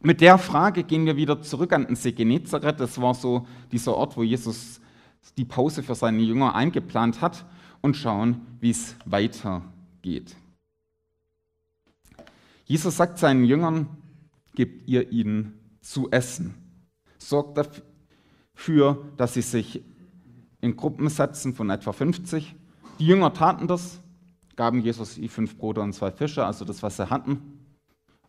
[0.00, 2.80] Mit der Frage gehen wir wieder zurück an den See Genezareth.
[2.80, 4.80] Das war so dieser Ort, wo Jesus
[5.36, 7.44] die Pause für seine Jünger eingeplant hat
[7.82, 10.34] und schauen, wie es weitergeht.
[12.64, 13.88] Jesus sagt seinen Jüngern,
[14.54, 16.61] gebt ihr ihnen zu essen.
[17.28, 19.82] Sorgt dafür, dass sie sich
[20.60, 22.54] in Gruppen setzen von etwa 50.
[22.98, 24.00] Die Jünger taten das,
[24.56, 27.58] gaben Jesus die fünf Brote und zwei Fische, also das, was sie hatten.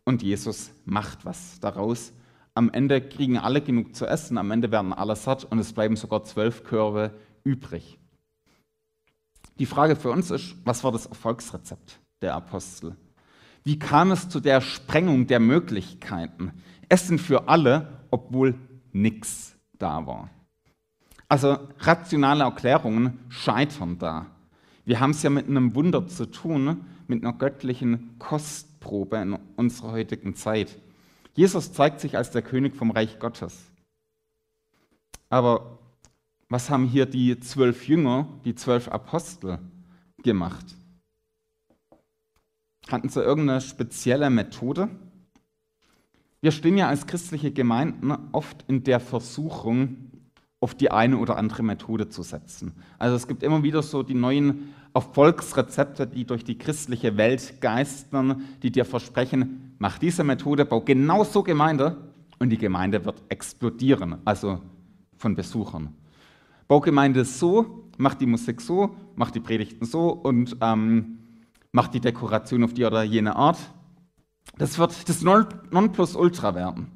[0.04, 2.14] Und Jesus macht was daraus.
[2.56, 5.96] Am Ende kriegen alle genug zu essen, am Ende werden alle satt und es bleiben
[5.96, 7.12] sogar zwölf Körbe
[7.44, 8.00] übrig.
[9.60, 12.96] Die Frage für uns ist, was war das Erfolgsrezept der Apostel?
[13.64, 16.52] Wie kam es zu der Sprengung der Möglichkeiten?
[16.90, 18.56] Essen für alle, obwohl
[18.94, 20.30] nichts da war.
[21.28, 24.28] Also rationale Erklärungen scheitern da.
[24.86, 29.92] Wir haben es ja mit einem Wunder zu tun, mit einer göttlichen Kostprobe in unserer
[29.92, 30.80] heutigen Zeit.
[31.34, 33.72] Jesus zeigt sich als der König vom Reich Gottes.
[35.30, 35.80] Aber
[36.50, 39.58] was haben hier die zwölf Jünger, die zwölf Apostel
[40.22, 40.66] gemacht?
[42.90, 44.90] Hatten sie irgendeine spezielle Methode?
[46.44, 50.12] Wir stehen ja als christliche Gemeinden oft in der Versuchung,
[50.60, 52.74] auf die eine oder andere Methode zu setzen.
[53.00, 58.44] Also es gibt immer wieder so die neuen Erfolgsrezepte, die durch die christliche Welt geistern,
[58.62, 61.96] die dir versprechen, mach diese Methode, bau genau so Gemeinde
[62.40, 64.60] und die Gemeinde wird explodieren, also
[65.16, 65.96] von Besuchern.
[66.68, 71.20] Baugemeinde so, macht die Musik so, macht die Predigten so und ähm,
[71.72, 73.60] macht die Dekoration auf die oder jene Art.
[74.58, 76.92] Das wird das Nonplusultra werden.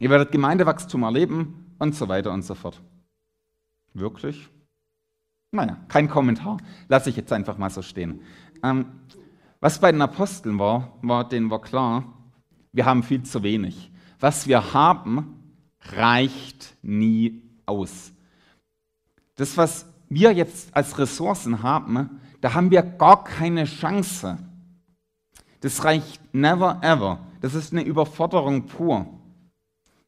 [0.00, 2.82] Ihr werdet Gemeindewachstum erleben und so weiter und so fort.
[3.94, 4.48] Wirklich?
[5.52, 6.58] Naja, kein Kommentar.
[6.88, 8.20] Lasse ich jetzt einfach mal so stehen.
[8.62, 8.86] Ähm,
[9.60, 12.04] was bei den Aposteln war, war, denen war klar,
[12.72, 13.90] wir haben viel zu wenig.
[14.20, 18.12] Was wir haben, reicht nie aus.
[19.36, 24.38] Das, was wir jetzt als Ressourcen haben, da haben wir gar keine Chance.
[25.60, 27.20] Das reicht never ever.
[27.40, 29.06] Das ist eine Überforderung pur.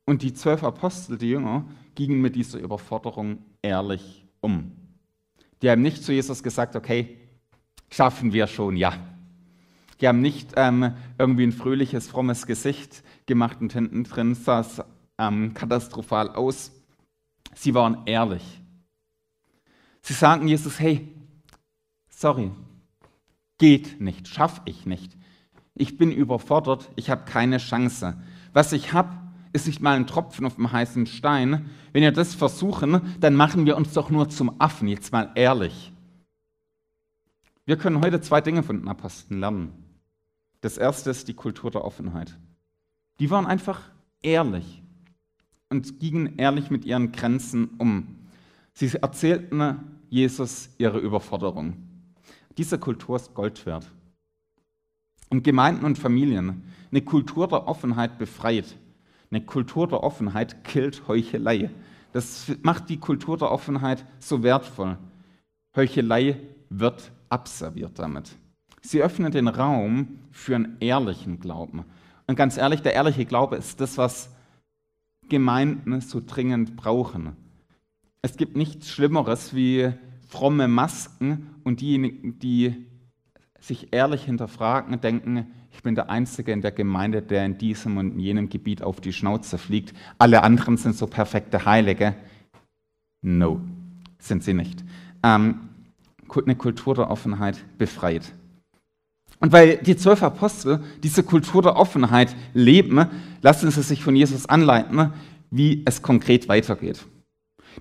[0.04, 4.72] Und die zwölf Apostel, die Jünger, gingen mit dieser Überforderung ehrlich um.
[5.60, 7.18] Die haben nicht zu Jesus gesagt, okay,
[7.90, 8.94] schaffen wir schon, ja.
[10.00, 14.80] Die haben nicht ähm, irgendwie ein fröhliches, frommes Gesicht gemacht und hinten drin sah es
[15.18, 16.70] ähm, katastrophal aus.
[17.54, 18.62] Sie waren ehrlich.
[20.02, 21.08] Sie sagten Jesus, hey,
[22.08, 22.52] sorry,
[23.58, 25.17] geht nicht, schaffe ich nicht.
[25.78, 28.20] Ich bin überfordert, ich habe keine Chance.
[28.52, 29.16] Was ich habe,
[29.52, 31.70] ist nicht mal ein Tropfen auf dem heißen Stein.
[31.92, 35.92] Wenn wir das versuchen, dann machen wir uns doch nur zum Affen, jetzt mal ehrlich.
[37.64, 39.72] Wir können heute zwei Dinge von den Aposteln lernen.
[40.60, 42.36] Das erste ist die Kultur der Offenheit.
[43.20, 43.80] Die waren einfach
[44.20, 44.82] ehrlich
[45.70, 48.16] und gingen ehrlich mit ihren Grenzen um.
[48.72, 51.76] Sie erzählten Jesus ihre Überforderung.
[52.56, 53.86] Diese Kultur ist Gold wert.
[55.30, 58.76] Und Gemeinden und Familien, eine Kultur der Offenheit befreit.
[59.30, 61.70] Eine Kultur der Offenheit killt Heuchelei.
[62.12, 64.96] Das macht die Kultur der Offenheit so wertvoll.
[65.76, 66.36] Heuchelei
[66.70, 68.30] wird abserviert damit.
[68.80, 71.84] Sie öffnet den Raum für einen ehrlichen Glauben.
[72.26, 74.30] Und ganz ehrlich, der ehrliche Glaube ist das, was
[75.28, 77.36] Gemeinden so dringend brauchen.
[78.22, 79.92] Es gibt nichts Schlimmeres wie
[80.26, 82.86] fromme Masken und diejenigen, die
[83.60, 87.96] sich ehrlich hinterfragen und denken, ich bin der Einzige in der Gemeinde, der in diesem
[87.96, 89.94] und jenem Gebiet auf die Schnauze fliegt.
[90.18, 92.14] Alle anderen sind so perfekte Heilige.
[93.22, 93.60] No,
[94.18, 94.82] sind sie nicht.
[95.22, 95.60] Ähm,
[96.44, 98.32] eine Kultur der Offenheit befreit.
[99.40, 103.06] Und weil die zwölf Apostel diese Kultur der Offenheit leben,
[103.40, 105.12] lassen sie sich von Jesus anleiten,
[105.50, 107.06] wie es konkret weitergeht.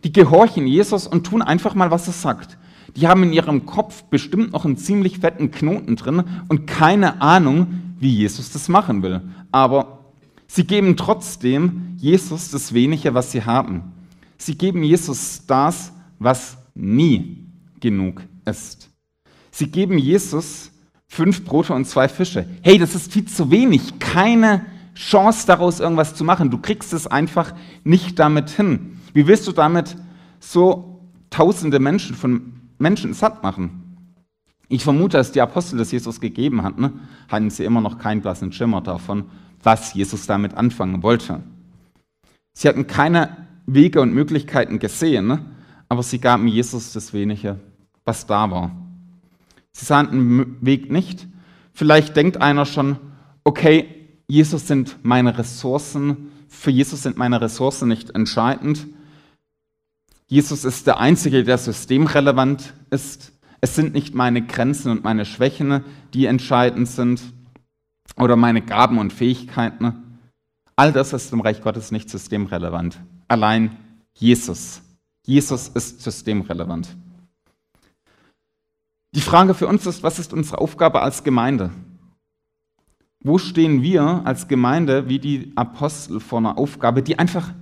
[0.04, 2.58] Die gehorchen Jesus und tun einfach mal, was er sagt.
[2.95, 7.67] Die haben in ihrem Kopf bestimmt noch einen ziemlich fetten Knoten drin und keine Ahnung,
[8.00, 9.21] wie Jesus das machen will.
[9.52, 10.06] Aber
[10.47, 13.93] sie geben trotzdem Jesus das Wenige, was sie haben.
[14.38, 17.45] Sie geben Jesus das, was nie
[17.80, 18.89] genug ist.
[19.52, 20.71] Sie geben Jesus
[21.08, 22.47] fünf Brote und zwei Fische.
[22.62, 24.00] Hey, das ist viel zu wenig.
[24.00, 26.52] Keine Chance daraus irgendwas zu machen.
[26.52, 29.00] Du kriegst es einfach nicht damit hin.
[29.13, 29.95] Wie willst du damit
[30.39, 33.84] so tausende Menschen von Menschen satt machen?
[34.70, 36.92] Ich vermute, dass die Apostel, das Jesus gegeben hat, ne,
[37.30, 39.26] hatten sie immer noch keinen blassen Schimmer davon,
[39.63, 41.42] was Jesus damit anfangen wollte.
[42.54, 45.46] Sie hatten keine Wege und Möglichkeiten gesehen, ne,
[45.90, 47.60] aber sie gaben Jesus das Wenige,
[48.04, 48.72] was da war.
[49.72, 51.28] Sie sahen den Weg nicht.
[51.72, 52.98] Vielleicht denkt einer schon,
[53.44, 53.86] okay,
[54.28, 58.88] Jesus sind meine Ressourcen, für Jesus sind meine Ressourcen nicht entscheidend.
[60.28, 63.32] Jesus ist der Einzige, der systemrelevant ist.
[63.62, 67.22] Es sind nicht meine Grenzen und meine Schwächen, die entscheidend sind
[68.18, 70.22] oder meine Gaben und Fähigkeiten.
[70.76, 73.00] All das ist im Reich Gottes nicht systemrelevant.
[73.28, 73.78] Allein
[74.13, 74.82] Jesus.
[75.26, 76.96] Jesus ist systemrelevant.
[79.16, 81.72] Die Frage für uns ist, was ist unsere Aufgabe als Gemeinde?
[83.24, 87.54] Wo stehen wir als Gemeinde wie die Apostel vor einer Aufgabe, die einfach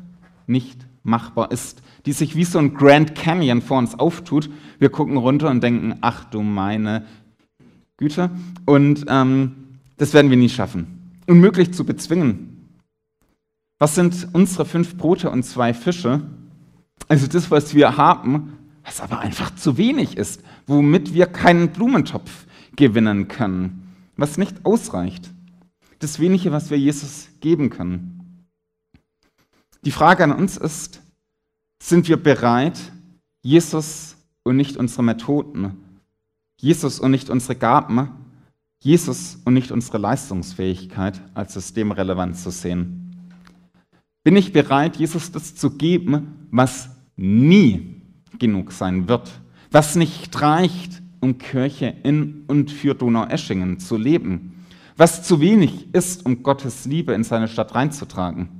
[0.47, 4.49] nicht machbar ist, die sich wie so ein Grand Canyon vor uns auftut.
[4.79, 7.05] Wir gucken runter und denken, ach du meine
[7.97, 8.29] Güte.
[8.65, 11.19] Und ähm, das werden wir nie schaffen.
[11.27, 12.69] Unmöglich zu bezwingen.
[13.79, 16.21] Was sind unsere fünf Brote und zwei Fische?
[17.07, 22.45] Also das, was wir haben, was aber einfach zu wenig ist, womit wir keinen Blumentopf
[22.75, 25.31] gewinnen können, was nicht ausreicht.
[25.99, 28.14] Das wenige, was wir Jesus geben können.
[29.85, 30.99] Die Frage an uns ist,
[31.81, 32.79] sind wir bereit,
[33.43, 35.77] Jesus und nicht unsere Methoden,
[36.59, 38.09] Jesus und nicht unsere Gaben,
[38.79, 43.15] Jesus und nicht unsere Leistungsfähigkeit als systemrelevant zu sehen?
[44.23, 48.01] Bin ich bereit, Jesus das zu geben, was nie
[48.39, 54.65] genug sein wird, was nicht reicht, um Kirche in und für Donaueschingen zu leben,
[54.97, 58.54] was zu wenig ist, um Gottes Liebe in seine Stadt reinzutragen?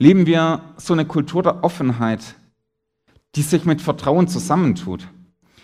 [0.00, 2.34] Leben wir so eine Kultur der Offenheit,
[3.36, 5.08] die sich mit Vertrauen zusammentut?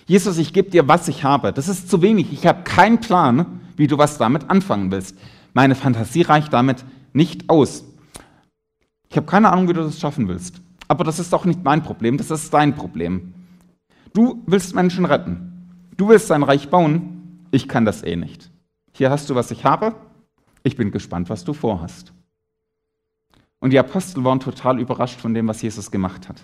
[0.07, 1.53] Jesus, ich gebe dir, was ich habe.
[1.53, 2.33] Das ist zu wenig.
[2.33, 5.17] Ich habe keinen Plan, wie du was damit anfangen willst.
[5.53, 7.85] Meine Fantasie reicht damit nicht aus.
[9.09, 10.61] Ich habe keine Ahnung, wie du das schaffen willst.
[10.87, 13.35] Aber das ist doch nicht mein Problem, das ist dein Problem.
[14.13, 15.87] Du willst Menschen retten.
[15.97, 17.47] Du willst dein Reich bauen.
[17.51, 18.51] Ich kann das eh nicht.
[18.93, 19.95] Hier hast du, was ich habe.
[20.63, 22.13] Ich bin gespannt, was du vorhast.
[23.61, 26.43] Und die Apostel waren total überrascht von dem, was Jesus gemacht hat.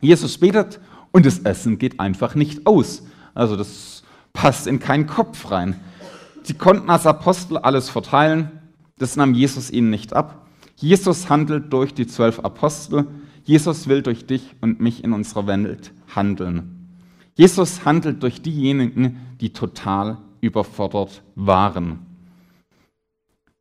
[0.00, 0.80] Jesus betet
[1.12, 3.04] und das Essen geht einfach nicht aus.
[3.34, 5.80] Also das passt in keinen Kopf rein.
[6.42, 8.50] Sie konnten als Apostel alles verteilen,
[8.98, 10.46] das nahm Jesus ihnen nicht ab.
[10.76, 13.06] Jesus handelt durch die zwölf Apostel.
[13.44, 16.88] Jesus will durch dich und mich in unserer Welt handeln.
[17.34, 22.00] Jesus handelt durch diejenigen, die total überfordert waren.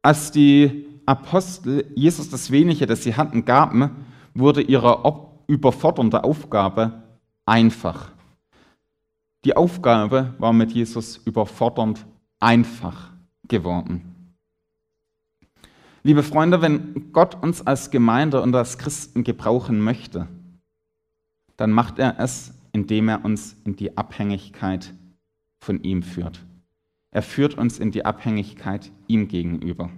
[0.01, 3.91] Als die Apostel Jesus das wenige, das sie hatten, gaben,
[4.33, 5.03] wurde ihre
[5.47, 7.03] überfordernde Aufgabe
[7.45, 8.11] einfach.
[9.45, 12.05] Die Aufgabe war mit Jesus überfordernd
[12.39, 13.11] einfach
[13.47, 14.15] geworden.
[16.03, 20.27] Liebe Freunde, wenn Gott uns als Gemeinde und als Christen gebrauchen möchte,
[21.57, 24.93] dann macht er es, indem er uns in die Abhängigkeit
[25.59, 26.45] von ihm führt.
[27.11, 29.89] Er führt uns in die Abhängigkeit ihm gegenüber.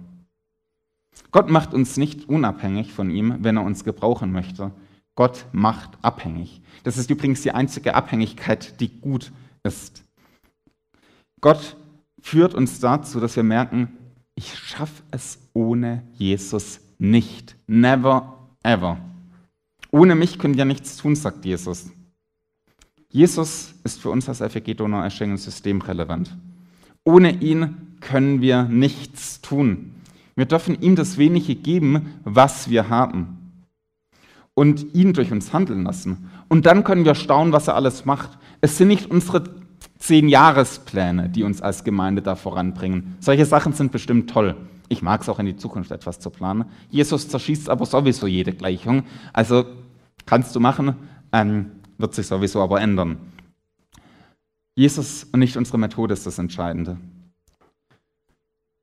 [1.30, 4.72] Gott macht uns nicht unabhängig von ihm, wenn er uns gebrauchen möchte,
[5.14, 6.62] Gott macht abhängig.
[6.84, 9.32] Das ist übrigens die einzige Abhängigkeit, die gut
[9.64, 10.04] ist.
[11.40, 11.76] Gott
[12.20, 13.88] führt uns dazu, dass wir merken,
[14.34, 17.56] ich schaffe es ohne Jesus nicht.
[17.66, 18.98] Never, ever.
[19.90, 21.90] Ohne mich könnt ihr nichts tun, sagt Jesus.
[23.10, 26.36] Jesus ist für uns als FEG Donau-Eschingen systemrelevant.
[27.04, 29.94] Ohne ihn können wir nichts tun.
[30.38, 33.64] Wir dürfen ihm das wenige geben, was wir haben
[34.54, 36.30] und ihn durch uns handeln lassen.
[36.46, 38.38] Und dann können wir staunen, was er alles macht.
[38.60, 39.42] Es sind nicht unsere
[39.98, 43.16] zehn Jahrespläne, die uns als Gemeinde da voranbringen.
[43.18, 44.54] Solche Sachen sind bestimmt toll.
[44.88, 46.66] Ich mag es auch in die Zukunft etwas zu planen.
[46.88, 49.02] Jesus zerschießt aber sowieso jede Gleichung.
[49.32, 49.64] Also
[50.24, 50.94] kannst du machen,
[51.32, 53.16] ähm, wird sich sowieso aber ändern.
[54.76, 56.96] Jesus und nicht unsere Methode ist das Entscheidende.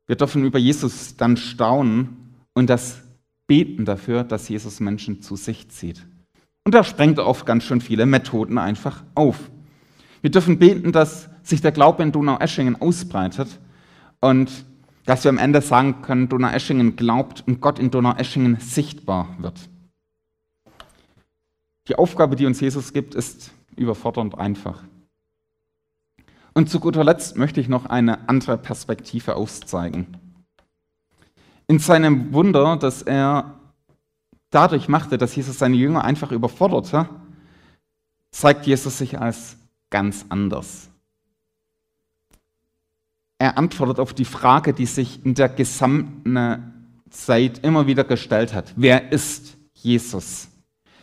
[0.07, 3.01] Wir dürfen über Jesus dann staunen und das
[3.47, 6.05] beten dafür, dass Jesus Menschen zu sich zieht.
[6.63, 9.51] Und da sprengt oft ganz schön viele Methoden einfach auf.
[10.21, 13.59] Wir dürfen beten, dass sich der Glaube in Donau-Eschingen ausbreitet
[14.19, 14.65] und
[15.05, 19.69] dass wir am Ende sagen können, Donau-Eschingen glaubt und Gott in Donau-Eschingen sichtbar wird.
[21.87, 24.83] Die Aufgabe, die uns Jesus gibt, ist überfordernd einfach.
[26.57, 30.17] Und zu guter Letzt möchte ich noch eine andere Perspektive aufzeigen.
[31.67, 33.59] In seinem Wunder, dass er
[34.51, 37.09] dadurch machte, dass Jesus seine Jünger einfach überforderte,
[38.31, 39.57] zeigt Jesus sich als
[39.89, 40.89] ganz anders.
[43.37, 48.71] Er antwortet auf die Frage, die sich in der gesamten Zeit immer wieder gestellt hat.
[48.77, 50.47] Wer ist Jesus?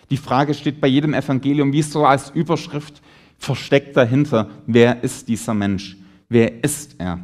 [0.08, 3.02] Die Frage steht bei jedem Evangelium wie so als Überschrift
[3.42, 4.48] versteckt dahinter.
[4.66, 5.96] Wer ist dieser Mensch?
[6.28, 7.18] Wer ist er?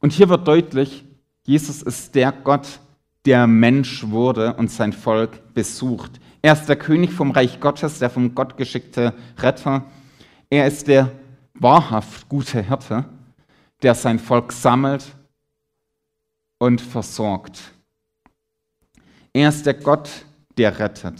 [0.00, 1.04] Und hier wird deutlich,
[1.44, 2.80] Jesus ist der Gott,
[3.24, 6.20] der Mensch wurde und sein Volk besucht.
[6.40, 9.84] Er ist der König vom Reich Gottes, der vom Gott geschickte Retter.
[10.48, 11.10] Er ist der
[11.54, 13.04] wahrhaft gute Hirte,
[13.82, 15.16] der sein Volk sammelt
[16.58, 17.72] und versorgt.
[19.32, 20.08] Er ist der Gott,
[20.56, 21.16] der rettet.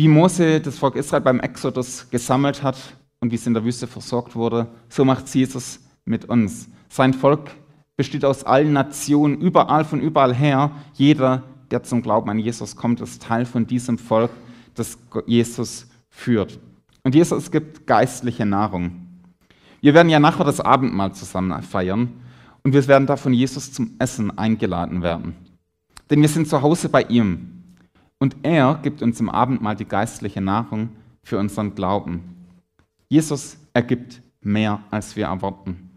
[0.00, 2.78] Wie Mose das Volk Israel beim Exodus gesammelt hat
[3.20, 6.70] und wie es in der Wüste versorgt wurde, so macht Jesus mit uns.
[6.88, 7.50] Sein Volk
[7.98, 10.70] besteht aus allen Nationen, überall von überall her.
[10.94, 14.30] Jeder, der zum Glauben an Jesus kommt, ist Teil von diesem Volk,
[14.74, 16.58] das Jesus führt.
[17.04, 19.06] Und Jesus gibt geistliche Nahrung.
[19.82, 22.08] Wir werden ja nachher das Abendmahl zusammen feiern
[22.62, 25.34] und wir werden da von Jesus zum Essen eingeladen werden.
[26.08, 27.59] Denn wir sind zu Hause bei ihm
[28.20, 30.90] und er gibt uns im Abendmahl die geistliche Nahrung
[31.24, 32.36] für unseren Glauben.
[33.08, 35.90] Jesus ergibt mehr, als wir erwarten.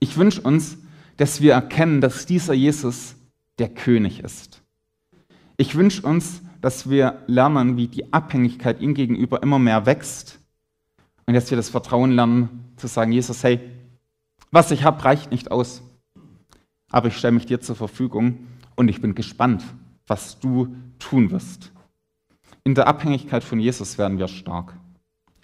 [0.00, 0.76] Ich wünsche uns,
[1.16, 3.14] dass wir erkennen, dass dieser Jesus
[3.58, 4.60] der König ist.
[5.56, 10.40] Ich wünsche uns, dass wir lernen, wie die Abhängigkeit ihm gegenüber immer mehr wächst
[11.26, 13.60] und dass wir das Vertrauen lernen, zu sagen, Jesus, hey,
[14.50, 15.82] was ich habe, reicht nicht aus,
[16.90, 19.64] aber ich stelle mich dir zur Verfügung und ich bin gespannt,
[20.06, 21.72] was du tun wirst.
[22.64, 24.74] In der Abhängigkeit von Jesus werden wir stark.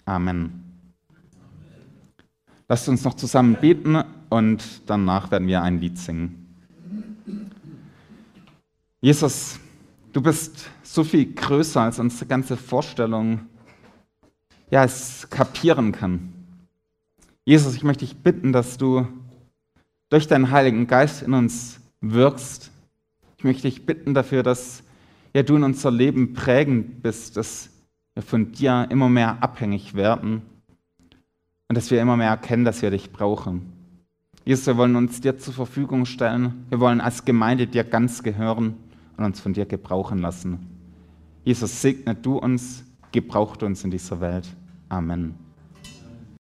[0.05, 0.63] Amen.
[2.67, 6.55] Lasst uns noch zusammen beten und danach werden wir ein Lied singen.
[9.01, 9.59] Jesus,
[10.13, 13.41] du bist so viel größer als unsere ganze Vorstellung
[14.69, 16.33] ja, es kapieren kann.
[17.43, 19.05] Jesus, ich möchte dich bitten, dass du
[20.09, 22.70] durch deinen Heiligen Geist in uns wirkst.
[23.41, 24.83] Ich möchte dich bitten dafür, dass
[25.33, 27.71] ja, du in unser Leben prägend bist, dass
[28.13, 30.43] wir von dir immer mehr abhängig werden
[31.67, 33.73] und dass wir immer mehr erkennen, dass wir dich brauchen.
[34.45, 36.67] Jesus, wir wollen uns dir zur Verfügung stellen.
[36.69, 38.75] Wir wollen als Gemeinde dir ganz gehören
[39.17, 40.59] und uns von dir gebrauchen lassen.
[41.43, 44.47] Jesus, segne du uns, gebraucht uns in dieser Welt.
[44.87, 45.33] Amen.